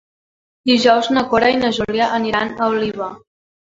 [0.69, 3.17] Dijous na Cora i na Júlia aniran a Oliva.